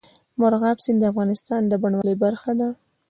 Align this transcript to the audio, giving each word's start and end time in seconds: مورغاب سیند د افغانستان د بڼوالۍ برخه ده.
مورغاب 0.39 0.77
سیند 0.85 0.99
د 1.01 1.09
افغانستان 1.11 1.61
د 1.67 1.73
بڼوالۍ 1.81 2.15
برخه 2.23 2.51
ده. 2.59 2.69